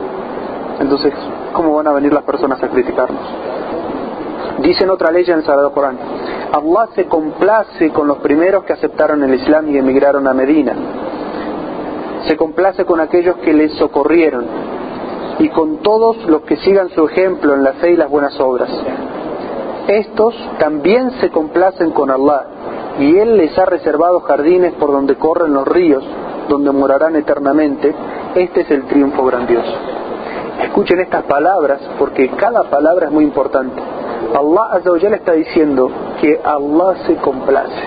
[0.81, 1.13] Entonces,
[1.53, 3.23] ¿cómo van a venir las personas a criticarnos?
[4.61, 5.99] Dice en otra ley en el Sagrado Corán,
[6.53, 10.75] Allah se complace con los primeros que aceptaron el Islam y emigraron a Medina.
[12.27, 14.47] Se complace con aquellos que les socorrieron
[15.39, 18.71] y con todos los que sigan su ejemplo en la fe y las buenas obras.
[19.89, 22.45] Estos también se complacen con Allah
[22.99, 26.05] y Él les ha reservado jardines por donde corren los ríos,
[26.49, 27.95] donde morarán eternamente.
[28.35, 29.75] Este es el triunfo grandioso.
[30.63, 33.83] Escuchen estas palabras porque cada palabra es muy importante.
[34.33, 37.83] Allah Azza está diciendo que Allah se complace.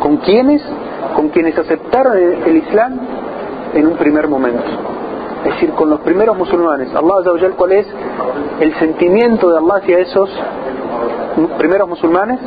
[0.00, 0.62] ¿Con quiénes?
[1.14, 2.98] Con quienes aceptaron el, Islam
[3.74, 4.62] en un primer momento.
[5.44, 6.94] Es decir, con los primeros musulmanes.
[6.94, 7.86] Allah Azza ¿cuál es
[8.60, 10.30] el sentimiento de Allah hacia esos
[11.58, 12.40] primeros musulmanes?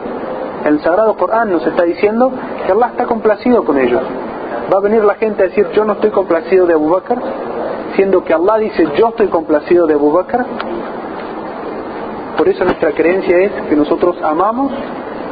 [0.65, 2.31] El Sagrado Corán nos está diciendo
[2.65, 4.01] que Allah está complacido con ellos.
[4.71, 7.17] Va a venir la gente a decir, yo no estoy complacido de Abu Bakr,
[7.95, 10.45] siendo que Allah dice, yo estoy complacido de Abu Bakr.
[12.37, 14.71] Por eso nuestra creencia es que nosotros amamos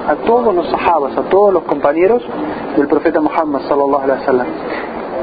[0.08, 2.24] a todos los sahabas, a todos los compañeros
[2.78, 4.48] del profeta Muhammad sallallahu alaihi wasallam.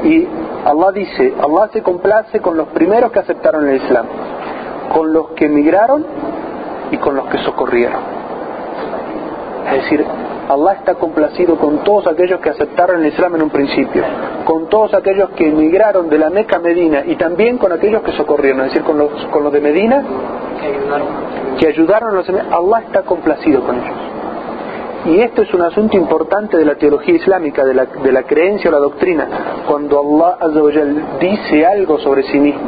[0.03, 0.27] Y
[0.65, 4.05] Allah dice, Allah se complace con los primeros que aceptaron el Islam,
[4.93, 6.05] con los que emigraron
[6.91, 8.01] y con los que socorrieron.
[9.67, 10.05] Es decir,
[10.47, 14.03] Allah está complacido con todos aquellos que aceptaron el Islam en un principio,
[14.45, 18.11] con todos aquellos que emigraron de la Meca a Medina y también con aquellos que
[18.11, 20.03] socorrieron, es decir, con los, con los de Medina
[21.59, 24.15] que ayudaron a los Allah está complacido con ellos.
[25.05, 28.69] Y esto es un asunto importante de la teología islámica, de la, de la creencia
[28.69, 29.27] o la doctrina.
[29.67, 30.37] Cuando Allah
[31.19, 32.61] dice algo sobre sí mismo,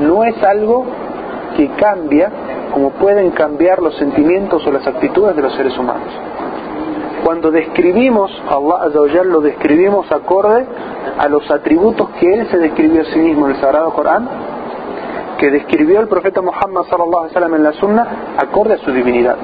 [0.00, 0.84] no es algo
[1.56, 2.30] que cambia
[2.72, 6.08] como pueden cambiar los sentimientos o las actitudes de los seres humanos.
[7.24, 10.64] Cuando describimos a Allah lo describimos acorde
[11.18, 14.28] a los atributos que Él se describió a sí mismo en el Sagrado Corán,
[15.40, 19.36] que describió el profeta Muhammad sallallahu alaihi wasallam en la Sunna, acorde a su divinidad.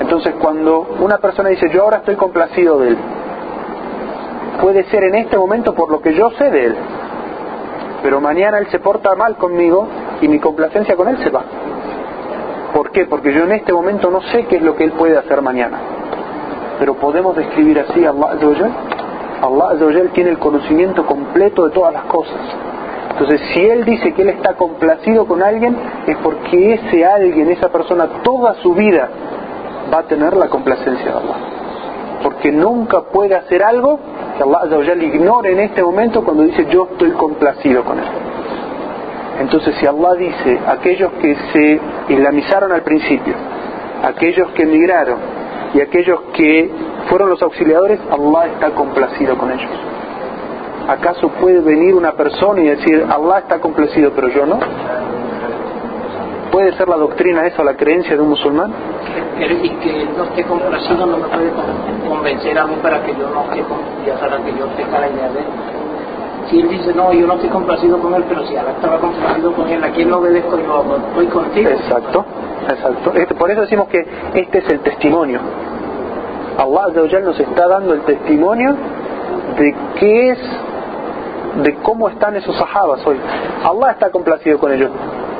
[0.00, 2.98] Entonces, cuando una persona dice, yo ahora estoy complacido de Él,
[4.62, 6.76] puede ser en este momento por lo que yo sé de Él,
[8.02, 9.86] pero mañana Él se porta mal conmigo
[10.22, 11.44] y mi complacencia con Él se va.
[12.72, 13.04] ¿Por qué?
[13.04, 15.78] Porque yo en este momento no sé qué es lo que Él puede hacer mañana
[16.78, 18.36] pero podemos describir así a Allah.
[19.42, 22.65] Allah tiene el conocimiento completo de todas las cosas.
[23.18, 25.74] Entonces, si Él dice que Él está complacido con alguien,
[26.06, 29.08] es porque ese alguien, esa persona, toda su vida
[29.92, 31.36] va a tener la complacencia de Allah.
[32.22, 33.98] Porque nunca puede hacer algo
[34.36, 38.04] que Allah Azawajal ignore en este momento cuando dice yo estoy complacido con Él.
[39.40, 43.34] Entonces, si Allah dice, aquellos que se islamizaron al principio,
[44.02, 45.18] aquellos que emigraron,
[45.74, 46.70] y aquellos que
[47.08, 49.70] fueron los auxiliadores, Allah está complacido con ellos.
[50.88, 54.58] ¿Acaso puede venir una persona y decir, Allah está complacido, pero yo no?
[56.50, 58.72] ¿Puede ser la doctrina esa, la creencia de un musulmán?
[59.38, 61.50] Y que no esté complacido no me puede
[62.08, 63.64] convencer a mí para que yo no esté,
[64.06, 65.46] ya para que yo tenga la idea de él.
[66.48, 69.52] Si él dice, no, yo no estoy complacido con él, pero si Allah estaba complacido
[69.52, 70.96] con él, ¿a quién no obedezco yo?
[71.08, 71.70] Estoy contigo.
[71.70, 72.24] Exacto.
[72.68, 73.12] Exacto.
[73.14, 75.40] Este, por eso decimos que este es el testimonio.
[76.58, 78.76] Allah nos está dando el testimonio
[79.58, 80.38] de qué es,
[81.62, 83.16] de cómo están esos sahabas hoy.
[83.64, 84.90] Allah está complacido con ellos.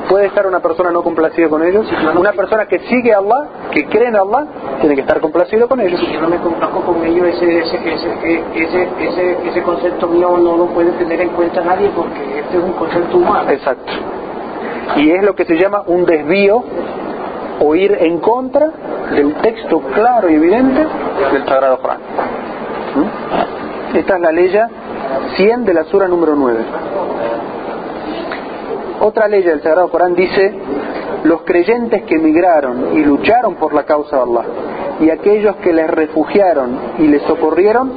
[0.09, 1.85] ¿Puede estar una persona no complacida con ellos?
[2.15, 4.45] Una persona que sigue a Allah, que cree en Allah,
[4.79, 5.99] tiene que estar complacido con ellos.
[5.99, 7.77] Si yo no me complazco con ellos, ese, ese,
[8.55, 12.63] ese, ese, ese concepto mío no lo puede tener en cuenta nadie porque este es
[12.63, 13.49] un concepto humano.
[13.51, 13.91] Exacto.
[14.95, 16.63] Y es lo que se llama un desvío
[17.59, 18.69] o ir en contra
[19.11, 20.85] del texto claro y evidente
[21.33, 21.99] del Sagrado Corán.
[22.95, 23.97] ¿Mm?
[23.97, 24.49] Esta es la ley
[25.35, 26.59] 100 de la sura número 9.
[29.01, 30.53] otra ley del Sagrado Corán dice,
[31.23, 34.45] los creyentes que emigraron y lucharon por la causa de Allah
[34.99, 37.91] y aquellos que les refugiaron y les socorrieron,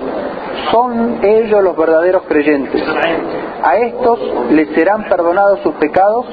[0.70, 2.82] son ellos los verdaderos creyentes.
[3.62, 4.18] A estos
[4.50, 6.26] les serán perdonados sus pecados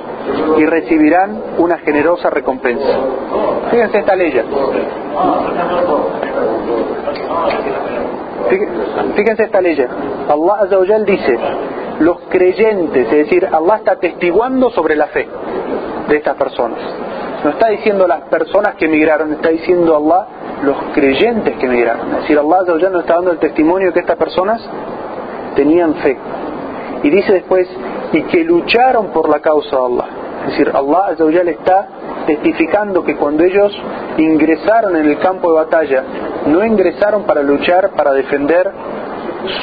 [0.57, 2.87] y recibirán una generosa recompensa.
[3.71, 4.33] Fíjense esta ley.
[9.15, 9.77] Fíjense esta ley.
[10.29, 11.39] Allah Azza dice,
[11.99, 15.27] los creyentes, es decir, Allah está testiguando sobre la fe
[16.07, 16.79] de estas personas.
[17.43, 20.27] No está diciendo las personas que emigraron, está diciendo Allah
[20.63, 22.07] los creyentes que emigraron.
[22.09, 24.61] Es decir, Allah Azza nos está dando el testimonio que estas personas
[25.55, 26.17] tenían fe.
[27.03, 27.67] Y dice después,
[28.11, 30.07] y que lucharon por la causa de Allah.
[30.41, 31.87] Es decir, Allah Azza está
[32.25, 33.71] testificando que cuando ellos
[34.17, 36.03] ingresaron en el campo de batalla,
[36.47, 38.71] no ingresaron para luchar, para defender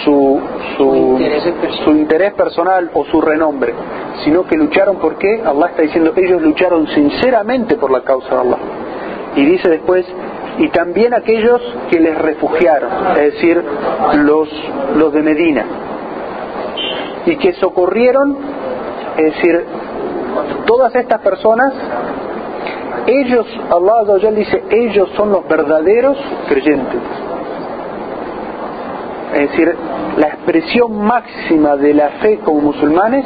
[0.04, 0.40] su,
[0.76, 2.90] su, interés personal.
[2.94, 3.74] o su renombre,
[4.24, 8.58] sino que lucharon porque Allah está diciendo, ellos lucharon sinceramente por la causa de Allah.
[9.36, 10.06] Y dice después,
[10.58, 11.60] y también aquellos
[11.90, 13.62] que les refugiaron, es decir,
[14.18, 14.48] los,
[14.96, 15.64] los de Medina,
[17.26, 18.36] y que socorrieron,
[19.16, 19.64] es decir,
[20.66, 21.72] todas estas personas,
[23.06, 26.16] ellos, Allah dice, ellos son los verdaderos
[26.48, 27.00] creyentes.
[29.34, 29.74] Es decir,
[30.16, 33.24] la expresión máxima de la fe como musulmanes,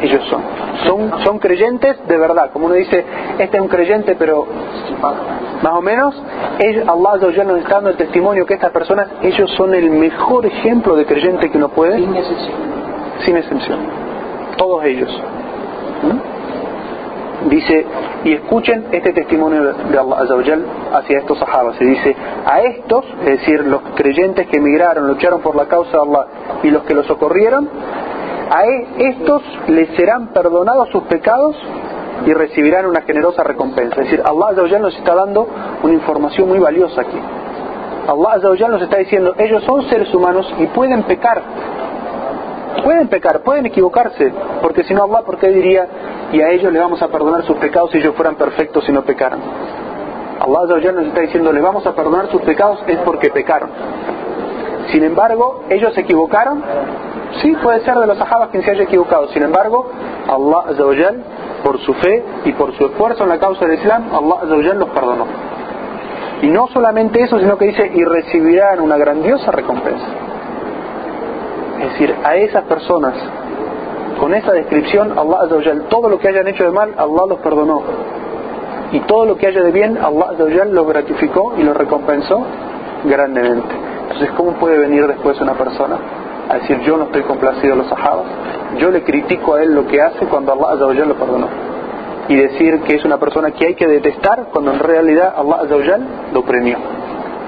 [0.00, 0.42] ellos son.
[0.86, 2.50] Son, son creyentes de verdad.
[2.52, 3.04] Como uno dice,
[3.38, 4.46] este es un creyente, pero
[5.62, 6.14] más o menos,
[6.86, 10.94] Allah ya nos está dando el testimonio que estas personas, ellos son el mejor ejemplo
[10.94, 11.96] de creyente que uno puede.
[11.96, 12.52] Sin excepción.
[13.24, 13.78] Sin excepción.
[14.56, 15.10] Todos ellos.
[16.02, 16.33] ¿Mm?
[17.48, 17.84] Dice,
[18.24, 20.64] y escuchen este testimonio de Allah Azawajal
[20.94, 21.76] hacia estos sahabas.
[21.76, 22.16] Se dice,
[22.46, 26.26] a estos, es decir, los creyentes que emigraron, lucharon por la causa de Allah
[26.62, 27.68] y los que los socorrieron,
[28.50, 31.56] a e, estos les serán perdonados sus pecados
[32.26, 34.00] y recibirán una generosa recompensa.
[34.00, 35.48] Es decir, Allah Azawajal nos está dando
[35.82, 37.18] una información muy valiosa aquí.
[38.06, 41.42] Allah Azawajal nos está diciendo, ellos son seres humanos y pueden pecar.
[42.82, 45.86] Pueden pecar, pueden equivocarse, porque si no Allah, ¿por qué diría,
[46.34, 49.02] y a ellos le vamos a perdonar sus pecados si ellos fueran perfectos y no
[49.02, 49.38] pecaran.
[50.40, 53.70] Allah ya nos está diciendo, le vamos a perdonar sus pecados es porque pecaron.
[54.90, 56.60] Sin embargo, ellos se equivocaron.
[57.40, 59.28] Sí, puede ser de los sahabas quien se haya equivocado.
[59.28, 59.86] Sin embargo,
[60.26, 61.12] Allah
[61.62, 65.26] por su fe y por su esfuerzo en la causa del Islam, Allah los perdonó.
[66.42, 70.06] Y no solamente eso, sino que dice, y recibirán una grandiosa recompensa.
[71.80, 73.14] Es decir, a esas personas
[74.18, 77.82] con esa descripción, Allah Azawajal, todo lo que hayan hecho de mal, Allah los perdonó.
[78.92, 82.44] Y todo lo que haya de bien, Allah Azawajal los gratificó y los recompensó
[83.04, 83.74] grandemente.
[84.02, 85.98] Entonces, ¿cómo puede venir después una persona
[86.48, 88.26] a decir yo no estoy complacido los sahabas?
[88.78, 91.48] Yo le critico a él lo que hace cuando Allah Azawajal lo perdonó.
[92.28, 96.06] Y decir que es una persona que hay que detestar cuando en realidad Allah Azawajal
[96.32, 96.78] lo premió.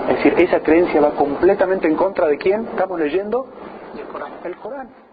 [0.09, 3.47] Es decir, esa creencia va completamente en contra de quién estamos leyendo
[3.99, 4.33] el Corán.
[4.45, 5.06] El Corán.